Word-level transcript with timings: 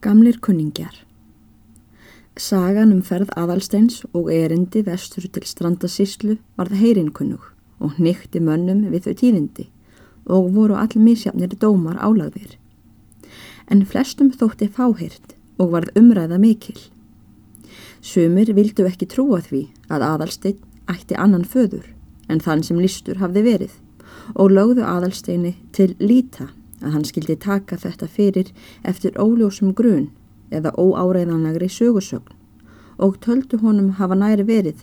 Gamlir 0.00 0.38
kunningjar 0.40 0.94
Sagan 2.40 2.92
um 2.94 3.02
ferð 3.04 3.34
aðalsteins 3.36 3.98
og 4.16 4.30
erindi 4.32 4.80
vestur 4.86 5.26
til 5.28 5.44
strandasíslu 5.44 6.38
varð 6.56 6.78
heyrinkunnug 6.80 7.42
og 7.84 7.98
nýtti 8.00 8.40
mönnum 8.40 8.86
við 8.94 9.10
þau 9.10 9.16
tíðindi 9.20 9.66
og 10.24 10.48
voru 10.54 10.78
all 10.80 10.96
mísjafnir 10.96 11.52
dómar 11.60 11.98
álagðir. 12.00 12.54
En 13.68 13.84
flestum 13.84 14.30
þótti 14.32 14.70
fáhirt 14.72 15.34
og 15.60 15.74
varð 15.74 15.92
umræða 16.00 16.38
mikil. 16.40 16.78
Sumir 18.00 18.54
vildu 18.56 18.86
ekki 18.88 19.04
trúa 19.04 19.42
því 19.44 19.66
að 19.92 20.06
aðalstein 20.06 20.64
ætti 20.88 21.18
annan 21.20 21.44
föður 21.44 21.84
en 22.32 22.40
þann 22.40 22.64
sem 22.64 22.80
listur 22.80 23.20
hafði 23.20 23.44
verið 23.50 23.76
og 24.32 24.56
lögðu 24.56 24.88
aðalsteini 24.94 25.58
til 25.76 25.92
líta 26.00 26.48
að 26.80 26.94
hann 26.94 27.06
skildi 27.08 27.36
taka 27.36 27.76
þetta 27.76 28.08
fyrir 28.08 28.52
eftir 28.92 29.18
óljósum 29.20 29.74
grun 29.76 30.08
eða 30.50 30.74
óáreiðanlegri 30.76 31.68
sögursögn 31.68 32.36
og 33.00 33.20
töldu 33.24 33.60
honum 33.62 33.94
hafa 34.00 34.18
næri 34.18 34.44
verið 34.48 34.82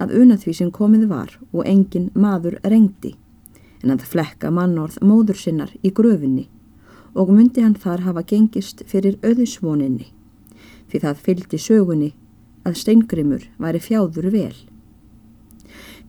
að 0.00 0.14
una 0.22 0.38
því 0.40 0.54
sem 0.56 0.70
komið 0.70 1.08
var 1.10 1.34
og 1.52 1.66
engin 1.66 2.08
maður 2.14 2.56
reyndi 2.64 3.16
en 3.82 3.92
að 3.96 4.06
flekka 4.12 4.52
mannorð 4.52 5.00
móður 5.04 5.40
sinnar 5.40 5.74
í 5.82 5.92
gröfinni 5.92 6.46
og 7.14 7.32
myndi 7.34 7.64
hann 7.64 7.76
þar 7.76 8.06
hafa 8.06 8.24
gengist 8.32 8.84
fyrir 8.88 9.18
öðusvoninni 9.26 10.08
því 10.90 11.02
það 11.04 11.22
fylgdi 11.26 11.60
sögunni 11.60 12.10
að 12.66 12.78
steingrimur 12.82 13.46
væri 13.60 13.80
fjáður 13.82 14.30
vel. 14.34 14.56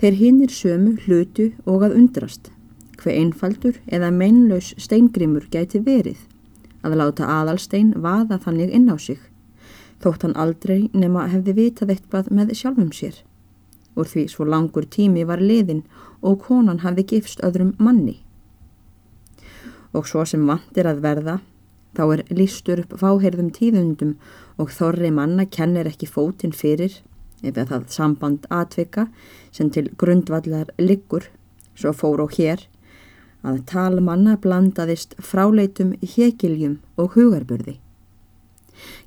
Þeir 0.02 0.18
hinnir 0.18 0.54
sömu 0.54 0.96
hlutu 1.06 1.52
og 1.66 1.86
að 1.86 1.98
undrast 2.00 2.50
hver 3.02 3.18
einfaldur 3.18 3.82
eða 3.88 4.12
meinlaus 4.14 4.74
steingrimur 4.78 5.50
gæti 5.52 5.82
verið 5.86 6.22
að 6.86 6.98
láta 7.02 7.28
aðalstein 7.30 7.94
vaða 8.02 8.40
þannig 8.46 8.74
inn 8.78 8.90
á 8.90 8.98
sig 8.98 9.20
þótt 10.02 10.26
hann 10.26 10.38
aldrei 10.40 10.90
nema 10.94 11.28
hefði 11.32 11.56
vitað 11.58 11.94
eitthvað 11.96 12.32
með 12.34 12.56
sjálfum 12.58 12.90
sér. 12.96 13.22
Úr 13.98 14.08
því 14.08 14.26
svo 14.32 14.48
langur 14.48 14.88
tími 14.90 15.26
var 15.28 15.42
liðin 15.44 15.84
og 16.22 16.42
konan 16.48 16.82
hafði 16.86 17.06
gifst 17.14 17.44
öðrum 17.46 17.76
manni. 17.78 18.22
Og 19.94 20.08
svo 20.08 20.24
sem 20.26 20.46
vantir 20.48 20.88
að 20.88 21.04
verða 21.04 21.40
þá 21.98 22.04
er 22.08 22.24
lístur 22.32 22.82
upp 22.86 22.96
fáherðum 23.02 23.52
tíðundum 23.54 24.16
og 24.62 24.72
þorri 24.72 25.12
manna 25.12 25.46
kennir 25.46 25.90
ekki 25.92 26.08
fótinn 26.08 26.56
fyrir 26.56 27.02
eða 27.44 27.68
það 27.68 27.88
samband 27.92 28.46
atvika 28.54 29.10
sem 29.52 29.70
til 29.74 29.90
grundvallar 30.00 30.72
liggur 30.80 31.28
svo 31.76 31.92
fór 31.92 32.24
og 32.24 32.38
hér 32.38 32.64
að 33.42 33.64
talmanna 33.70 34.36
blandaðist 34.42 35.16
fráleitum 35.18 35.96
hekiljum 36.02 36.78
og 36.98 37.16
hugarburði. 37.16 37.80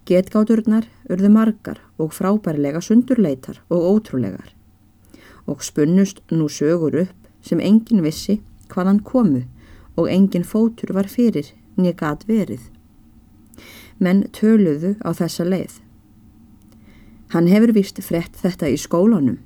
Getgáturnar 0.06 0.86
urðu 1.10 1.30
margar 1.32 1.80
og 1.98 2.12
frábærlega 2.14 2.82
sundurleitar 2.84 3.62
og 3.70 3.86
ótrúlegar 3.94 4.52
og 5.46 5.62
spunnust 5.64 6.22
nú 6.32 6.48
sögur 6.48 6.96
upp 7.04 7.28
sem 7.44 7.60
engin 7.60 8.02
vissi 8.04 8.38
hvaðan 8.72 9.02
komu 9.04 9.44
og 9.96 10.10
engin 10.10 10.44
fótur 10.44 10.94
var 10.96 11.08
fyrir 11.08 11.52
negat 11.76 12.24
verið. 12.28 12.60
Menn 13.98 14.24
töluðu 14.34 14.94
á 15.04 15.14
þessa 15.14 15.44
leið. 15.46 15.80
Hann 17.34 17.50
hefur 17.50 17.74
vist 17.74 18.00
frett 18.02 18.36
þetta 18.40 18.70
í 18.70 18.78
skólanum 18.80 19.38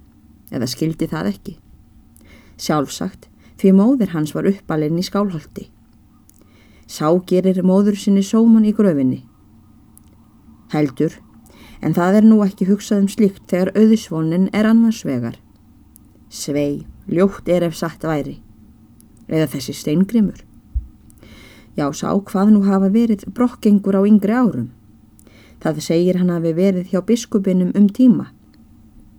eða 0.52 0.69
skildi 0.70 1.08
það 1.11 1.33
ekki. 1.33 1.56
Sjálfsagt 2.58 3.28
því 3.59 3.73
móðir 3.75 4.12
hans 4.14 4.34
var 4.37 4.47
uppalinn 4.47 4.98
í 5.01 5.05
skálholti. 5.06 5.67
Sá 6.87 7.11
gerir 7.28 7.59
móður 7.67 7.98
sinni 7.98 8.23
sóman 8.23 8.67
í 8.69 8.73
gröfinni. 8.73 9.25
Heldur, 10.73 11.19
en 11.83 11.95
það 11.97 12.20
er 12.20 12.29
nú 12.29 12.41
ekki 12.45 12.69
hugsað 12.69 13.05
um 13.05 13.11
slíkt 13.12 13.45
þegar 13.51 13.75
auðisvonin 13.75 14.48
er 14.55 14.69
annars 14.69 15.03
vegar. 15.05 15.36
Svei, 16.31 16.86
ljótt 17.08 17.48
er 17.48 17.67
ef 17.67 17.77
satt 17.77 18.05
væri. 18.07 18.39
Eða 19.29 19.51
þessi 19.55 19.74
steingrimur. 19.77 20.45
Já, 21.77 21.86
sá 21.92 22.11
hvað 22.14 22.55
nú 22.55 22.64
hafa 22.67 22.89
verið 22.95 23.27
brokkengur 23.35 23.98
á 23.98 24.02
yngri 24.07 24.35
árum. 24.35 24.70
Það 25.63 25.80
segir 25.85 26.18
hann 26.20 26.30
hafi 26.30 26.55
verið 26.55 26.92
hjá 26.92 27.02
biskupinum 27.05 27.74
um 27.74 27.89
tíma 27.91 28.30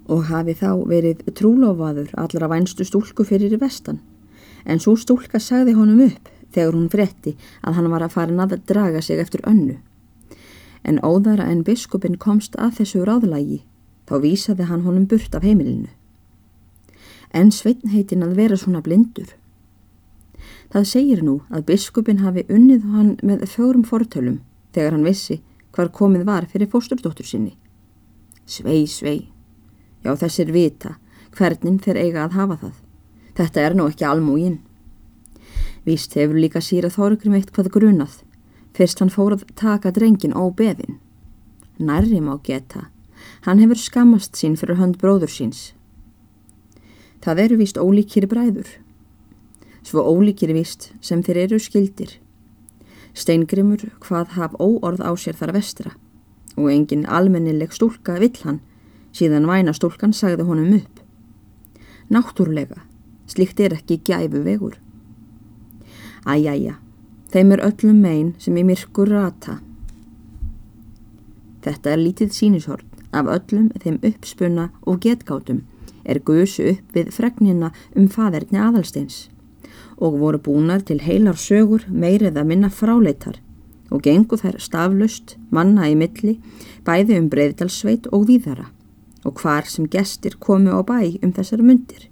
og 0.10 0.24
hafi 0.26 0.56
þá 0.58 0.72
verið 0.90 1.20
trúlofaður 1.38 2.16
allra 2.18 2.48
vænstu 2.50 2.88
stúlku 2.88 3.26
fyrir 3.28 3.54
vestan 3.62 4.00
en 4.70 4.82
svo 4.84 4.96
stúlka 4.98 5.42
sagði 5.42 5.76
honum 5.78 6.04
upp 6.06 6.30
þegar 6.54 6.76
hún 6.76 6.90
fretti 6.94 7.36
að 7.62 7.78
hann 7.78 7.90
var 7.94 8.06
að 8.06 8.16
fara 8.16 8.46
að 8.46 8.58
draga 8.70 9.02
sig 9.02 9.20
eftir 9.20 9.42
önnu. 9.50 9.78
En 10.84 11.02
óðara 11.04 11.50
en 11.52 11.64
biskupin 11.64 12.18
komst 12.18 12.56
að 12.56 12.80
þessu 12.80 13.04
ráðlægi, 13.06 13.64
þá 14.08 14.16
vísaði 14.24 14.70
hann 14.70 14.86
honum 14.86 15.08
burt 15.10 15.36
af 15.36 15.44
heimilinu. 15.44 15.90
En 17.34 17.52
sveitnheitin 17.52 18.26
að 18.26 18.38
vera 18.40 18.58
svona 18.58 18.82
blindur. 18.82 19.36
Það 20.74 20.86
segir 20.86 21.24
nú 21.26 21.40
að 21.50 21.66
biskupin 21.70 22.24
hafi 22.24 22.46
unnið 22.50 22.86
hann 22.94 23.16
með 23.26 23.46
fjórum 23.50 23.86
fortölum 23.86 24.40
þegar 24.74 24.96
hann 24.96 25.06
vissi 25.06 25.42
hvar 25.76 25.92
komið 25.94 26.26
var 26.26 26.48
fyrir 26.50 26.70
fósturdóttur 26.70 27.26
sinni. 27.26 27.58
Svei, 28.46 28.86
svei. 28.88 29.30
Já, 30.02 30.16
þessir 30.16 30.54
vita 30.54 30.96
hvernig 31.38 31.84
þeir 31.84 32.00
eiga 32.02 32.24
að 32.26 32.38
hafa 32.40 32.58
það. 32.64 32.78
Þetta 33.40 33.62
er 33.64 33.76
nú 33.78 33.86
ekki 33.88 34.04
almúgin. 34.04 34.58
Víst 35.88 36.18
hefur 36.20 36.36
líka 36.36 36.60
síra 36.60 36.90
Þorgrim 36.92 37.38
eitthvað 37.38 37.70
grunað, 37.72 38.18
fyrst 38.76 39.00
hann 39.00 39.12
fór 39.14 39.38
að 39.38 39.46
taka 39.56 39.94
drengin 39.96 40.36
á 40.36 40.44
beðin. 40.52 40.98
Nærri 41.80 42.20
má 42.20 42.34
geta, 42.44 42.90
hann 43.48 43.62
hefur 43.64 43.80
skamast 43.80 44.36
sín 44.36 44.58
fyrir 44.60 44.76
hönd 44.82 44.98
bróður 45.00 45.32
síns. 45.32 45.62
Það 47.24 47.44
eru 47.46 47.60
víst 47.62 47.80
ólíkir 47.80 48.28
bræður. 48.28 48.68
Svo 49.88 50.04
ólíkir 50.04 50.52
víst 50.52 50.90
sem 51.00 51.24
þeir 51.24 51.46
eru 51.46 51.62
skildir. 51.64 52.18
Steingrimur 53.16 53.88
hvað 54.04 54.36
haf 54.36 54.60
óorð 54.60 55.00
á 55.00 55.16
sér 55.16 55.40
þar 55.40 55.56
vestra 55.56 55.96
og 56.60 56.68
engin 56.76 57.08
almennileg 57.08 57.72
stúlka 57.72 58.20
vill 58.20 58.36
hann 58.44 58.60
síðan 59.16 59.48
væna 59.48 59.72
stúlkan 59.72 60.12
sagði 60.12 60.44
honum 60.44 60.76
upp. 60.82 61.00
Náttúrlega 62.12 62.89
Slikt 63.30 63.60
er 63.62 63.76
ekki 63.78 64.00
gæfu 64.08 64.44
vegur. 64.44 64.76
Æjæja, 66.26 66.76
þeim 67.32 67.56
er 67.56 67.66
öllum 67.70 68.00
megin 68.04 68.36
sem 68.42 68.58
í 68.58 68.66
myrkur 68.66 69.12
rata. 69.14 69.60
Þetta 71.64 71.92
er 71.94 72.02
lítið 72.02 72.34
sínishort 72.34 73.04
af 73.12 73.30
öllum 73.30 73.70
þeim 73.84 74.00
uppspunna 74.06 74.70
og 74.86 75.02
getgátum 75.06 75.62
er 76.10 76.22
guðsu 76.26 76.72
upp 76.74 76.96
við 76.96 77.12
fregnina 77.14 77.72
um 77.96 78.08
faderni 78.10 78.60
aðalsteins 78.62 79.28
og 80.00 80.20
voru 80.22 80.40
búnar 80.40 80.84
til 80.88 81.02
heilar 81.04 81.38
sögur 81.38 81.86
meirið 81.90 82.40
að 82.40 82.50
minna 82.52 82.70
fráleitar 82.74 83.40
og 83.90 84.04
gengu 84.06 84.38
þær 84.40 84.60
staflust 84.62 85.36
manna 85.52 85.90
í 85.92 85.98
milli 86.00 86.38
bæði 86.88 87.18
um 87.20 87.30
breyðdalsveit 87.34 88.08
og 88.16 88.30
víðara 88.30 88.70
og 89.28 89.42
hvar 89.42 89.68
sem 89.68 89.90
gestir 89.92 90.38
komu 90.40 90.72
á 90.72 90.82
bæ 90.86 91.20
um 91.20 91.34
þessar 91.36 91.66
myndir 91.66 92.08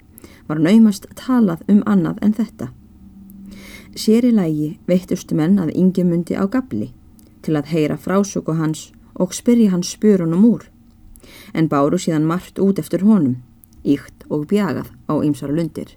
var 0.48 0.60
naumast 0.64 1.08
talað 1.16 1.64
um 1.68 1.84
annað 1.86 2.22
en 2.22 2.34
þetta. 2.38 2.70
Sér 3.98 4.28
í 4.30 4.32
lægi 4.32 4.70
veittustu 4.88 5.36
menn 5.36 5.60
að 5.60 5.74
yngi 5.76 6.04
myndi 6.06 6.38
á 6.38 6.46
gabli 6.46 6.92
til 7.42 7.56
að 7.58 7.72
heyra 7.74 7.98
frásöku 7.98 8.56
hans 8.58 8.92
og 9.16 9.34
spyrja 9.34 9.72
hans 9.74 9.94
spyrunum 9.96 10.46
úr, 10.46 10.68
en 11.54 11.70
báru 11.72 11.98
síðan 11.98 12.28
margt 12.30 12.60
út 12.62 12.80
eftir 12.80 13.06
honum, 13.08 13.40
íkt 13.84 14.28
og 14.30 14.48
bjagað 14.52 14.92
á 15.10 15.14
ymsar 15.24 15.54
lundir. 15.54 15.96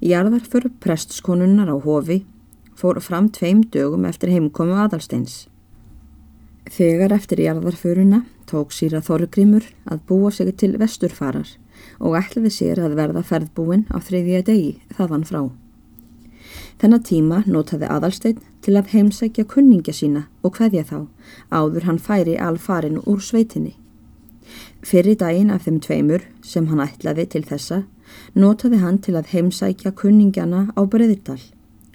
Jarðar 0.00 0.44
fyrir 0.46 0.72
prestskonunnar 0.80 1.68
á 1.68 1.76
hofi 1.76 2.22
fór 2.76 3.00
fram 3.04 3.28
tveim 3.28 3.64
dögum 3.72 4.06
eftir 4.08 4.32
heimkomu 4.32 4.78
aðalsteins. 4.80 5.48
Þegar 6.70 7.12
eftir 7.16 7.42
jarðarföruna 7.44 8.22
tók 8.48 8.72
síra 8.72 9.02
Þorgrimur 9.04 9.66
að 9.90 10.04
búa 10.08 10.30
sig 10.32 10.54
til 10.56 10.76
vesturfarar 10.80 11.48
og 12.00 12.16
ætlaði 12.20 12.52
sér 12.54 12.80
að 12.84 12.96
verða 12.98 13.24
ferðbúin 13.26 13.86
á 13.92 13.98
þriðja 14.00 14.44
degi 14.48 14.72
þaðan 14.96 15.26
frá. 15.28 15.42
Þennan 16.80 17.04
tíma 17.04 17.42
notaði 17.46 17.88
aðalsteinn 17.92 18.40
til 18.64 18.76
að 18.78 18.94
heimsækja 18.94 19.44
kunningja 19.48 19.92
sína 19.96 20.24
og 20.42 20.56
hveðja 20.56 20.86
þá 20.88 20.98
áður 21.52 21.86
hann 21.88 22.00
færi 22.00 22.38
alfarin 22.40 23.00
úr 23.04 23.20
sveitinni. 23.20 23.74
Fyrir 24.80 25.18
daginn 25.20 25.52
af 25.52 25.66
þeim 25.66 25.80
tveimur 25.84 26.24
sem 26.42 26.70
hann 26.70 26.80
ætlaði 26.84 27.26
til 27.34 27.44
þessa 27.46 27.82
notaði 28.34 28.80
hann 28.80 28.98
til 29.04 29.16
að 29.18 29.30
heimsækja 29.34 29.92
kunningjana 30.00 30.70
á 30.72 30.80
Breðital 30.88 31.40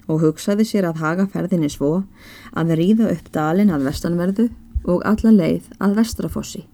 og 0.06 0.22
hugsaði 0.22 0.68
sér 0.68 0.86
að 0.88 1.02
haga 1.02 1.26
ferðinni 1.32 1.68
svo 1.72 2.04
að 2.54 2.76
ríða 2.78 3.10
upp 3.12 3.32
dalin 3.34 3.74
að 3.74 3.88
vestanverðu 3.90 4.48
og 4.86 5.02
alla 5.08 5.34
leið 5.34 5.68
að 5.82 5.98
vestrafossi 5.98 6.66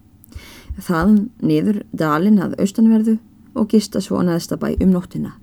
þaðan 0.79 1.29
niður 1.41 1.83
dalin 1.91 2.41
að 2.41 2.57
austanverðu 2.61 3.17
og 3.53 3.69
gista 3.69 4.01
svo 4.01 4.19
að 4.19 4.31
neðstabæ 4.31 4.69
um 4.81 4.93
nóttina. 4.93 5.33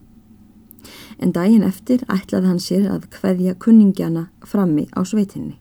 En 1.21 1.32
daginn 1.37 1.67
eftir 1.67 2.03
ætlaði 2.09 2.49
hann 2.49 2.62
sér 2.62 2.87
að 2.91 3.09
hveðja 3.15 3.55
kunningjana 3.61 4.29
frammi 4.47 4.88
á 4.97 5.05
sveitinni. 5.05 5.59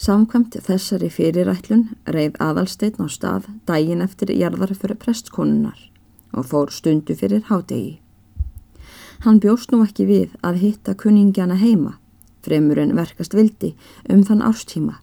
Samkvæmt 0.00 0.56
þessari 0.64 1.10
fyrirætlun 1.12 1.90
reið 2.08 2.38
aðalsteitn 2.40 3.04
á 3.04 3.08
stað 3.12 3.48
dægin 3.68 4.00
eftir 4.00 4.32
jarðar 4.32 4.72
fyrir 4.74 4.96
prestkonunnar 4.96 5.78
og 6.32 6.46
fór 6.48 6.72
stundu 6.72 7.14
fyrir 7.14 7.44
hádegi. 7.50 8.00
Hann 9.20 9.40
bjóst 9.40 9.72
nú 9.72 9.82
ekki 9.84 10.06
við 10.08 10.36
að 10.40 10.62
hitta 10.62 10.94
kunningjana 10.96 11.58
heima, 11.60 11.98
fremur 12.40 12.80
en 12.80 12.96
verkast 12.96 13.36
vildi 13.36 13.74
um 14.08 14.24
þann 14.24 14.40
árstíma 14.40 14.96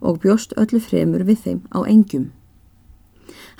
og 0.00 0.20
bjóst 0.22 0.54
öllu 0.56 0.78
fremur 0.80 1.26
við 1.26 1.42
þeim 1.44 1.64
á 1.74 1.82
engjum. 1.82 2.30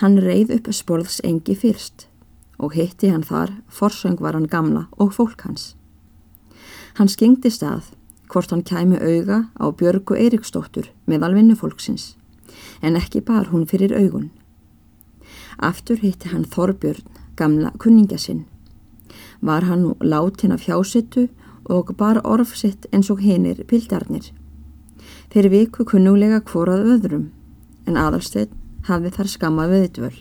Hann 0.00 0.19
reið 0.19 0.55
upp 0.56 0.70
sporðs 0.75 1.20
engi 1.25 1.56
fyrst 1.58 2.06
og 2.61 2.75
hitti 2.76 3.08
hann 3.11 3.25
þar 3.25 3.55
forsöngvaran 3.72 4.49
gamla 4.52 4.87
og 5.00 5.14
fólk 5.17 5.46
hans. 5.46 5.75
Hann 6.99 7.08
skengdi 7.08 7.50
stað 7.52 7.93
hvort 8.31 8.52
hann 8.52 8.64
kæmi 8.67 8.99
auga 9.00 9.46
á 9.56 9.67
Björgu 9.72 10.17
Eiriksdóttur 10.19 10.90
meðal 11.11 11.34
vinnufólksins, 11.34 12.14
en 12.82 12.99
ekki 13.00 13.22
bar 13.25 13.50
hún 13.50 13.67
fyrir 13.67 13.94
augun. 13.96 14.31
Aftur 15.58 15.99
hitti 16.02 16.31
hann 16.31 16.44
Þorbjörn, 16.44 17.08
gamla 17.37 17.72
kunninga 17.78 18.19
sinn. 18.19 18.44
Var 19.40 19.67
hann 19.67 19.82
nú 19.84 19.96
látin 20.00 20.52
af 20.52 20.67
hjásittu 20.69 21.28
og 21.64 21.94
bar 21.96 22.20
orfsitt 22.25 22.87
eins 22.93 23.11
og 23.11 23.20
hinnir 23.25 23.64
pildarnir. 23.64 24.31
Þeir 25.32 25.50
viku 25.50 25.84
kunnulega 25.84 26.40
hvorað 26.44 26.87
öðrum, 26.94 27.28
en 27.87 27.96
aðalsteinn 27.96 28.59
hafði 28.88 29.12
þar 29.17 29.31
skamað 29.35 29.75
viðdvöl. 29.75 30.15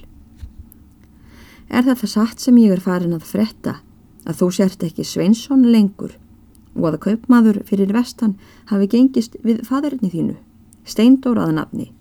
Er 1.70 1.86
þetta 1.86 2.10
satt 2.10 2.42
sem 2.42 2.58
ég 2.58 2.74
er 2.74 2.82
farin 2.82 3.14
að 3.14 3.28
fretta, 3.30 3.76
að 4.26 4.42
þú 4.42 4.50
sért 4.58 4.84
ekki 4.88 5.06
Sveinsson 5.06 5.68
lengur, 5.70 6.16
og 6.76 6.88
að 6.90 7.00
kaupmaður 7.06 7.62
fyrir 7.68 7.94
vestan 7.94 8.36
hafi 8.72 8.90
gengist 8.90 9.38
við 9.46 9.62
faderinni 9.68 10.10
þínu, 10.14 10.36
steindóraða 10.86 11.56
nafni, 11.60 11.92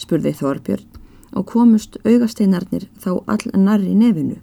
spurði 0.00 0.34
Þorbjörn 0.40 0.98
og 1.38 1.46
komust 1.46 1.98
augasteinarnir 2.02 2.88
þá 2.98 3.10
all 3.30 3.52
narri 3.54 3.94
nefinu. 3.94 4.40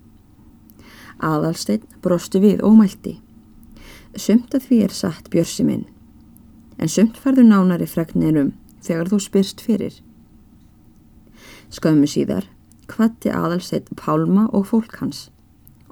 Aðalstein 1.19 1.83
brostu 2.01 2.39
við 2.39 2.63
ómælti. 2.63 3.17
Sumt 4.15 4.53
að 4.55 4.69
því 4.69 4.81
er 4.85 4.95
satt 4.95 5.29
björsi 5.33 5.65
minn, 5.67 5.85
en 6.77 6.89
sumt 6.89 7.17
færður 7.19 7.49
nánari 7.49 7.87
fregnirum 7.89 8.53
þegar 8.85 9.11
þú 9.11 9.19
spyrst 9.27 9.63
fyrir. 9.65 9.99
Skömmu 11.73 12.07
síðar 12.07 12.47
kvatti 12.87 13.31
aðalstein 13.33 13.87
Pálma 13.99 14.47
og 14.55 14.69
fólk 14.71 14.99
hans 15.01 15.27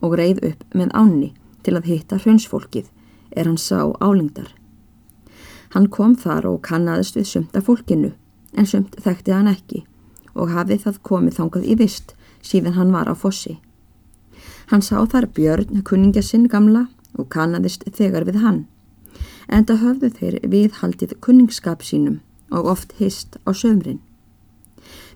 og 0.04 0.16
reið 0.20 0.44
upp 0.52 0.64
með 0.76 0.94
áni 0.96 1.32
til 1.66 1.76
að 1.76 1.90
hitta 1.90 2.20
hraunsfólkið 2.22 2.92
er 3.36 3.50
hann 3.50 3.60
sá 3.60 3.92
álingdar. 4.00 4.52
Hann 5.74 5.90
kom 5.92 6.16
þar 6.16 6.48
og 6.52 6.62
kannaðist 6.64 7.18
við 7.20 7.28
sumt 7.32 7.58
af 7.58 7.68
fólkinu 7.68 8.14
en 8.56 8.70
sumt 8.70 8.96
þekkti 9.04 9.36
hann 9.36 9.52
ekki 9.52 9.84
og 10.36 10.54
hafið 10.56 10.86
það 10.86 11.02
komið 11.10 11.38
þangað 11.40 11.68
í 11.72 11.78
vist 11.80 12.16
síðan 12.46 12.78
hann 12.78 12.94
var 12.96 13.12
á 13.12 13.16
fossi. 13.16 13.58
Hann 14.72 14.82
sá 14.82 14.98
þar 15.06 15.28
Björn, 15.36 15.84
kuninga 15.84 16.24
sinn 16.24 16.48
gamla 16.48 16.88
og 17.20 17.30
kannaðist 17.34 17.86
þegar 17.92 18.26
við 18.28 18.42
hann. 18.44 18.66
Enda 19.48 19.78
höfðu 19.78 20.10
þeir 20.16 20.40
viðhaldið 20.50 21.18
kunningskap 21.22 21.84
sínum 21.86 22.22
og 22.52 22.72
oft 22.72 22.96
hist 23.00 23.38
á 23.46 23.52
sömrin. 23.54 24.00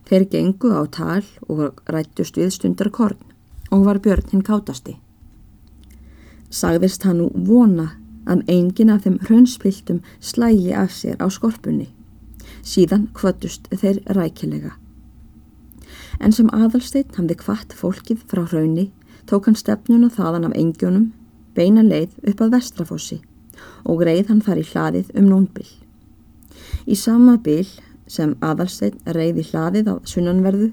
Þeir 0.08 0.26
gengu 0.32 0.72
á 0.74 0.84
tal 0.88 1.26
og 1.48 1.82
rættust 1.90 2.38
við 2.38 2.54
stundar 2.56 2.90
korn 2.90 3.20
og 3.72 3.86
var 3.86 4.00
Björn 4.02 4.30
hinn 4.32 4.46
kátasti. 4.46 4.98
Sagðist 6.50 7.04
hann 7.06 7.20
nú 7.22 7.30
vona 7.46 7.92
að 8.30 8.44
engin 8.50 8.92
af 8.94 9.06
þeim 9.06 9.20
hraunsspiltum 9.28 10.02
slægi 10.20 10.74
af 10.74 10.94
sér 10.94 11.18
á 11.22 11.28
skorpunni. 11.30 11.90
Síðan 12.66 13.08
kvöttust 13.14 13.70
þeir 13.70 14.02
rækilega. 14.18 14.74
En 16.20 16.34
sem 16.36 16.50
aðalsteinn 16.54 17.16
hafði 17.16 17.38
kvart 17.40 17.76
fólkið 17.78 18.26
frá 18.28 18.44
hraunni 18.46 18.90
tók 19.30 19.48
hann 19.48 19.58
stefnuna 19.58 20.10
þaðan 20.10 20.50
af 20.50 20.56
engjónum, 20.58 21.12
beina 21.56 21.84
leið 21.86 22.16
upp 22.32 22.42
að 22.42 22.56
vestrafossi 22.58 23.20
og 23.86 24.02
greið 24.02 24.32
hann 24.32 24.42
þar 24.42 24.62
í 24.62 24.66
hlaðið 24.72 25.14
um 25.20 25.30
nónbill. 25.30 25.70
Í 26.90 26.96
sama 26.98 27.38
bill 27.38 27.68
sem 28.10 28.36
aðalsteinn 28.42 29.00
reið 29.16 29.44
í 29.44 29.48
hlaðið 29.52 29.92
á 29.94 29.96
sunnanverðu 30.10 30.72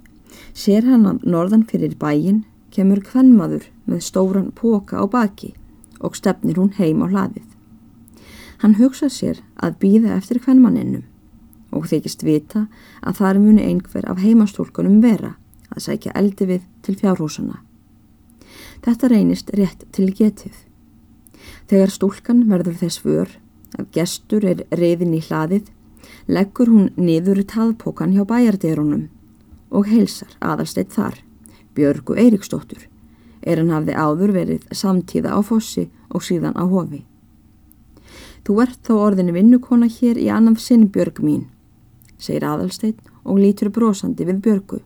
sér 0.56 0.86
hann 0.88 1.06
að 1.08 1.26
norðan 1.28 1.66
fyrir 1.68 1.96
bæin 2.00 2.44
kemur 2.74 3.02
kvennmaður 3.04 3.68
með 3.86 4.02
stóran 4.08 4.52
póka 4.56 5.00
á 5.00 5.04
baki 5.08 5.52
og 6.00 6.16
stefnir 6.16 6.58
hún 6.60 6.72
heim 6.76 7.04
á 7.04 7.06
hlaðið. 7.08 7.46
Hann 8.62 8.78
hugsa 8.80 9.08
sér 9.12 9.42
að 9.60 9.78
býða 9.82 10.16
eftir 10.16 10.40
hvernmanninnum 10.44 11.04
og 11.76 11.88
þykist 11.90 12.24
vita 12.24 12.66
að 13.02 13.20
þar 13.20 13.40
muni 13.42 13.64
einhver 13.68 14.06
af 14.08 14.20
heimastólkunum 14.22 15.02
vera 15.04 15.34
að 15.72 15.84
sækja 15.88 16.14
eldi 16.16 16.48
við 16.48 16.68
til 16.86 16.96
fjárhúsana. 16.96 17.60
Þetta 18.84 19.10
reynist 19.12 19.50
rétt 19.56 19.84
til 19.92 20.12
getið. 20.14 20.54
Þegar 21.68 21.92
stúlkan 21.92 22.44
verður 22.48 22.78
þess 22.80 23.02
vör 23.04 23.32
að 23.76 23.90
gestur 23.96 24.46
er 24.46 24.62
reyðin 24.70 25.16
í 25.16 25.22
hlaðið, 25.26 25.66
leggur 26.26 26.70
hún 26.70 26.90
niður 26.98 27.42
taðpókan 27.46 28.14
hjá 28.14 28.24
bæjarderunum 28.26 29.06
og 29.70 29.86
heilsar 29.90 30.32
aðalsteitt 30.42 30.94
þar, 30.94 31.20
Björgu 31.76 32.16
Eiriksdóttur 32.18 32.86
er 33.46 33.60
hann 33.60 33.70
hafði 33.70 33.94
áður 33.94 34.32
verið 34.34 34.64
samtíða 34.74 35.36
á 35.36 35.40
fossi 35.46 35.86
og 36.10 36.24
síðan 36.26 36.56
á 36.58 36.64
hofi. 36.66 37.04
Þú 38.46 38.58
ert 38.62 38.80
þá 38.86 38.94
orðin 38.94 39.34
vinnukona 39.34 39.86
hér 39.90 40.18
í 40.18 40.26
annaf 40.32 40.58
sinn 40.62 40.88
Björg 40.90 41.20
mín, 41.22 41.46
segir 42.18 42.46
aðalsteinn 42.46 42.98
og 43.22 43.38
lítur 43.42 43.70
brosandi 43.70 44.26
við 44.26 44.42
Björgu. 44.42 44.80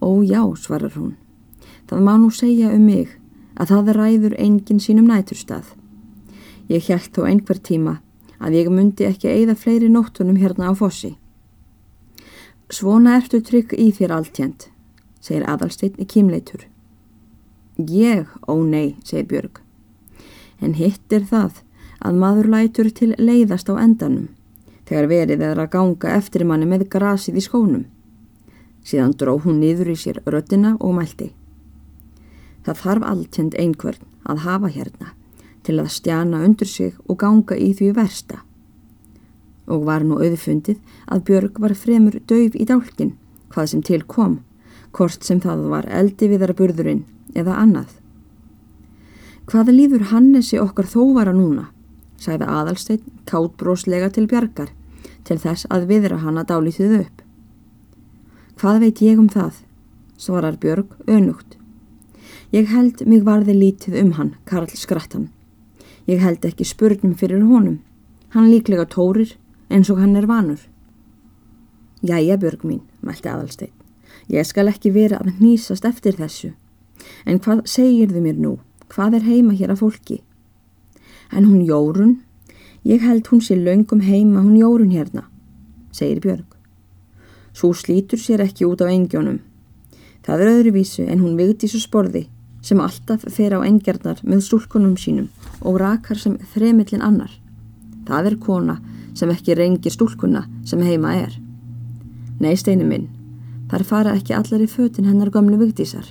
Ó 0.00 0.20
já, 0.24 0.42
svarar 0.56 0.92
hún, 0.96 1.14
það 1.88 2.04
má 2.04 2.16
nú 2.20 2.30
segja 2.32 2.72
um 2.76 2.84
mig 2.84 3.16
að 3.56 3.72
það 3.72 3.92
ræður 3.96 4.36
enginn 4.40 4.80
sínum 4.80 5.08
næturstað. 5.08 5.72
Ég 6.68 6.84
held 6.90 7.12
þó 7.14 7.24
einhver 7.24 7.60
tíma 7.62 8.00
að 8.38 8.58
ég 8.60 8.70
myndi 8.72 9.06
ekki 9.08 9.30
eigða 9.30 9.56
fleiri 9.58 9.88
nóttunum 9.92 10.38
hérna 10.40 10.70
á 10.70 10.74
fossi. 10.76 11.16
Svona 12.70 13.16
ertu 13.20 13.40
trygg 13.40 13.74
í 13.78 13.90
þér 13.94 14.16
alltjent, 14.16 14.68
segir 15.20 15.46
aðalsteinn 15.46 16.00
í 16.02 16.06
kímleitur. 16.10 16.66
Ég, 17.78 18.26
ó 18.48 18.54
nei, 18.58 18.96
segir 19.04 19.28
Björg. 19.30 19.60
En 20.60 20.74
hitt 20.74 21.12
er 21.12 21.26
það 21.28 21.62
að 22.00 22.20
maður 22.22 22.50
lætur 22.54 22.90
til 22.90 23.12
leiðast 23.18 23.70
á 23.70 23.74
endanum 23.78 24.28
þegar 24.86 25.08
verið 25.10 25.42
er 25.42 25.58
að 25.58 25.72
ganga 25.72 26.14
eftir 26.14 26.44
manni 26.46 26.66
með 26.70 26.86
grasið 26.92 27.40
í 27.40 27.44
skónum. 27.44 27.84
Síðan 28.86 29.16
dró 29.18 29.34
hún 29.42 29.58
niður 29.58 29.90
í 29.90 29.96
sér 29.98 30.20
röttina 30.30 30.76
og 30.78 30.94
mælti. 30.94 31.32
Það 32.62 32.82
þarf 32.84 33.08
alltjent 33.10 33.58
einhvern 33.58 34.10
að 34.26 34.44
hafa 34.46 34.70
hérna 34.70 35.15
til 35.66 35.80
að 35.82 35.92
stjana 35.96 36.44
undir 36.46 36.70
sig 36.70 36.94
og 37.06 37.18
ganga 37.20 37.58
í 37.58 37.72
því 37.74 37.92
versta. 37.96 38.40
Og 39.66 39.86
var 39.88 40.06
nú 40.06 40.20
auðfundið 40.22 40.78
að 41.10 41.24
Björg 41.26 41.60
var 41.62 41.74
fremur 41.74 42.18
döf 42.30 42.54
í 42.54 42.66
dálkin 42.68 43.16
hvað 43.50 43.70
sem 43.72 43.82
til 43.82 44.02
kom, 44.06 44.40
hvort 44.94 45.24
sem 45.26 45.40
það 45.42 45.66
var 45.72 45.88
eldi 45.90 46.28
viðara 46.30 46.54
burðurinn 46.56 47.04
eða 47.34 47.58
annað. 47.62 47.90
Hvað 49.46 49.72
líður 49.74 50.08
Hannesi 50.10 50.58
okkar 50.58 50.88
þóvara 50.90 51.34
núna, 51.34 51.68
sagði 52.18 52.48
aðalsteinn 52.50 53.12
káttbróslega 53.30 54.10
til 54.14 54.26
bjargar 54.30 54.72
til 55.26 55.38
þess 55.42 55.68
að 55.70 55.86
viðra 55.90 56.18
hann 56.22 56.40
að 56.40 56.50
dálítið 56.52 56.98
upp. 57.00 57.22
Hvað 58.56 58.82
veit 58.82 59.02
ég 59.04 59.20
um 59.20 59.30
það, 59.30 59.62
svarar 60.16 60.58
Björg 60.62 60.94
önugt. 61.06 61.58
Ég 62.54 62.70
held 62.70 63.02
mig 63.06 63.24
varði 63.26 63.56
lítið 63.56 63.98
um 64.02 64.12
hann, 64.18 64.36
Karl 64.46 64.70
Skrattan. 64.72 65.30
Ég 66.06 66.22
held 66.22 66.44
ekki 66.46 66.64
spurnum 66.64 67.16
fyrir 67.18 67.42
honum. 67.42 67.80
Hann 68.30 68.50
líklega 68.50 68.86
tórir 68.86 69.34
eins 69.70 69.90
og 69.90 69.98
hann 69.98 70.14
er 70.16 70.28
vanur. 70.30 70.60
Jæja, 72.02 72.36
Björg 72.38 72.62
mín, 72.62 72.82
mælti 73.02 73.26
aðalsteinn. 73.28 73.72
Ég 74.30 74.46
skal 74.46 74.70
ekki 74.70 74.92
vera 74.94 75.18
að 75.18 75.40
nýsast 75.40 75.86
eftir 75.88 76.14
þessu. 76.18 76.52
En 77.26 77.40
hvað 77.42 77.64
segir 77.70 78.12
þau 78.12 78.22
mér 78.22 78.38
nú? 78.38 78.52
Hvað 78.86 79.18
er 79.18 79.26
heima 79.26 79.56
hér 79.58 79.74
að 79.74 79.82
fólki? 79.82 80.20
En 81.32 81.48
hún 81.48 81.66
Jórun? 81.66 82.20
Ég 82.86 83.02
held 83.02 83.26
hún 83.32 83.42
sé 83.42 83.56
laungum 83.58 84.04
heima 84.06 84.44
hún 84.44 84.60
Jórun 84.60 84.94
hérna, 84.94 85.26
segir 85.90 86.20
Björg. 86.22 86.46
Svo 87.52 87.72
slítur 87.74 88.20
sér 88.22 88.44
ekki 88.46 88.68
út 88.68 88.84
á 88.84 88.86
engjónum. 88.86 89.40
Það 90.22 90.42
er 90.42 90.52
öðruvísu 90.54 91.06
en 91.10 91.22
hún 91.24 91.34
vigti 91.38 91.66
svo 91.70 91.82
sporði 91.82 92.28
sem 92.66 92.80
alltaf 92.82 93.24
fer 93.30 93.54
á 93.54 93.62
engjarnar 93.62 94.18
með 94.26 94.42
stúlkunum 94.48 94.96
sínum 94.98 95.28
og 95.62 95.78
rakar 95.82 96.18
sem 96.18 96.34
þremillin 96.52 97.04
annar. 97.04 97.30
Það 98.06 98.30
er 98.30 98.38
kona 98.42 98.76
sem 99.14 99.30
ekki 99.30 99.54
reyngir 99.54 99.94
stúlkunna 99.94 100.44
sem 100.66 100.82
heima 100.82 101.14
er. 101.14 101.36
Nei, 102.42 102.54
steinu 102.58 102.84
minn, 102.88 103.06
þar 103.70 103.84
fara 103.86 104.16
ekki 104.18 104.34
allar 104.36 104.62
í 104.62 104.68
fötin 104.70 105.06
hennar 105.08 105.30
gamlu 105.30 105.58
vigtísar. 105.62 106.08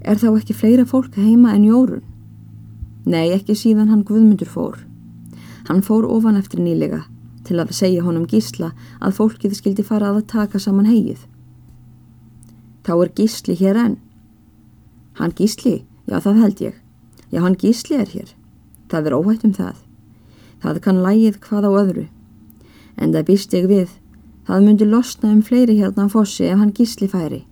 Er 0.00 0.20
þá 0.20 0.28
ekki 0.34 0.56
fleira 0.56 0.84
fólk 0.88 1.16
heima 1.16 1.54
en 1.56 1.64
Jórun? 1.68 2.04
Nei, 3.04 3.32
ekki 3.32 3.56
síðan 3.56 3.88
hann 3.90 4.04
Guðmundur 4.04 4.48
fór. 4.48 4.78
Hann 5.68 5.82
fór 5.84 6.06
ofan 6.08 6.38
eftir 6.40 6.60
nýlega 6.60 7.02
til 7.48 7.58
að 7.58 7.72
segja 7.76 8.04
honum 8.04 8.28
gísla 8.28 8.70
að 9.00 9.16
fólkið 9.16 9.56
skildi 9.56 9.84
fara 9.86 10.12
að 10.12 10.26
taka 10.30 10.60
saman 10.60 10.88
hegið. 10.88 11.24
Þá 12.84 12.92
er 12.96 13.12
gísli 13.16 13.56
hér 13.58 13.80
enn. 13.80 13.98
Hann 15.20 15.34
gísli, 15.36 15.82
já 16.08 16.16
það 16.24 16.38
held 16.40 16.60
ég. 16.64 16.76
Já 17.28 17.42
hann 17.44 17.56
gísli 17.60 17.98
er 18.00 18.08
hér. 18.08 18.30
Það 18.88 19.06
er 19.10 19.16
óhætt 19.18 19.44
um 19.44 19.52
það. 19.52 19.82
Það 20.62 20.80
kann 20.86 21.02
lægið 21.04 21.36
hvað 21.44 21.66
á 21.68 21.72
öðru. 21.82 22.04
En 22.96 23.12
það 23.12 23.26
býst 23.28 23.56
ég 23.56 23.68
við. 23.68 23.90
Það 24.48 24.64
myndi 24.64 24.88
losna 24.88 25.32
um 25.34 25.42
fleiri 25.44 25.76
hérna 25.76 26.08
á 26.08 26.12
fossi 26.12 26.48
ef 26.48 26.56
hann 26.56 26.72
gísli 26.72 27.08
færi. 27.12 27.42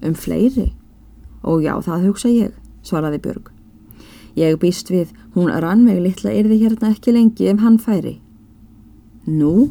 Um 0.00 0.16
fleiri? 0.16 0.72
Og 1.44 1.60
já, 1.60 1.76
það 1.84 2.08
hugsa 2.08 2.32
ég, 2.32 2.56
svaraði 2.80 3.20
Björg. 3.20 3.52
Ég 4.40 4.56
býst 4.58 4.88
við, 4.90 5.12
hún 5.36 5.52
rann 5.52 5.84
mig 5.84 6.00
litla 6.00 6.32
yrði 6.32 6.62
hérna 6.64 6.94
ekki 6.94 7.12
lengi 7.12 7.50
ef 7.52 7.60
hann 7.60 7.76
færi. 7.78 8.16
Nú? 9.28 9.68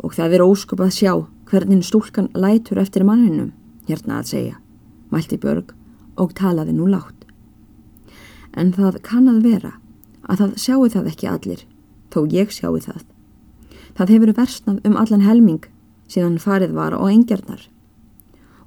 Og 0.00 0.16
það 0.16 0.38
er 0.38 0.46
ósköp 0.48 0.80
að 0.80 0.96
sjá 0.96 1.12
hvernig 1.50 1.84
stúlkan 1.84 2.32
lætur 2.32 2.80
eftir 2.80 3.04
manninum, 3.04 3.52
hérna 3.86 4.18
að 4.22 4.32
segja, 4.32 4.56
mælti 5.10 5.38
Björg 5.40 5.74
og 6.20 6.34
talaði 6.38 6.74
nú 6.76 6.88
látt. 6.90 7.26
En 8.56 8.72
það 8.74 9.02
kann 9.06 9.28
að 9.30 9.44
vera 9.46 9.74
að 10.26 10.42
það 10.42 10.56
sjáu 10.62 10.88
það 10.90 11.10
ekki 11.12 11.28
allir, 11.30 11.66
þó 12.10 12.20
ég 12.30 12.54
sjáu 12.54 12.78
það. 12.82 13.04
Það 13.94 14.14
hefur 14.14 14.34
versnað 14.38 14.80
um 14.86 14.96
allan 14.96 15.26
helming 15.26 15.66
síðan 16.10 16.40
farið 16.42 16.74
var 16.74 16.94
á 16.94 17.02
engjarnar 17.10 17.68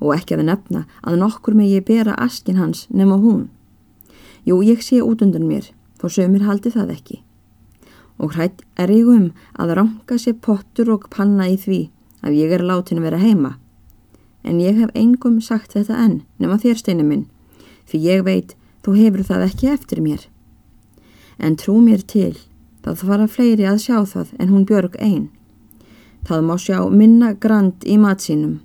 og 0.03 0.15
ekki 0.17 0.35
að 0.35 0.47
nefna 0.49 0.83
að 1.01 1.19
nokkur 1.21 1.55
með 1.55 1.77
ég 1.77 1.85
bera 1.87 2.15
askin 2.19 2.59
hans 2.59 2.87
nema 2.91 3.17
hún. 3.21 3.47
Jú, 4.43 4.59
ég 4.59 4.83
sé 4.83 4.99
út 4.99 5.23
undan 5.23 5.47
mér, 5.47 5.69
þó 5.99 6.09
sömur 6.11 6.43
haldi 6.43 6.73
það 6.73 6.91
ekki. 6.97 7.21
Og 8.19 8.35
hrætt 8.35 8.65
er 8.75 8.91
ég 8.91 9.07
um 9.07 9.29
að 9.55 9.75
ranga 9.79 10.17
sér 10.19 10.35
pottur 10.43 10.91
og 10.91 11.07
panna 11.13 11.47
í 11.47 11.55
því 11.59 11.79
að 12.23 12.35
ég 12.41 12.51
er 12.51 12.65
látin 12.67 12.99
að 12.99 13.07
vera 13.07 13.21
heima. 13.23 13.53
En 14.43 14.59
ég 14.59 14.75
hef 14.79 14.91
engum 14.95 15.39
sagt 15.41 15.75
þetta 15.75 15.97
enn, 16.05 16.17
nema 16.39 16.59
þér 16.59 16.81
steinu 16.81 17.05
minn, 17.07 17.27
því 17.87 18.01
ég 18.03 18.25
veit 18.27 18.55
þú 18.83 18.95
hefur 18.97 19.23
það 19.27 19.45
ekki 19.47 19.69
eftir 19.71 20.01
mér. 20.03 20.25
En 21.39 21.55
trú 21.55 21.77
mér 21.81 22.03
til, 22.03 22.35
það 22.83 23.05
fara 23.07 23.29
fleiri 23.31 23.69
að 23.69 23.79
sjá 23.85 24.03
það 24.03 24.35
en 24.39 24.51
hún 24.51 24.67
björg 24.67 24.99
einn. 24.99 25.29
Það 26.27 26.45
má 26.49 26.53
sjá 26.59 26.77
minna 26.91 27.33
grand 27.33 27.87
í 27.87 27.95
matsínum. 27.99 28.59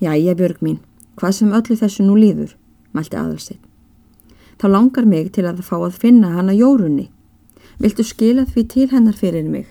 Já, 0.00 0.12
ég 0.16 0.36
björg 0.36 0.60
mín, 0.64 0.78
hvað 1.16 1.36
sem 1.40 1.56
öllu 1.56 1.76
þessu 1.76 2.04
nú 2.04 2.16
líður, 2.16 2.56
mælti 2.96 3.16
aðalstinn 3.16 3.60
þá 4.60 4.68
langar 4.68 5.06
mig 5.08 5.32
til 5.32 5.46
að 5.48 5.62
fá 5.64 5.78
að 5.80 5.96
finna 6.02 6.34
hana 6.34 6.52
jórunni. 6.52 7.08
Viltu 7.80 8.04
skila 8.04 8.44
því 8.44 8.64
til 8.68 8.88
hennar 8.92 9.16
fyrir 9.16 9.48
mig? 9.48 9.68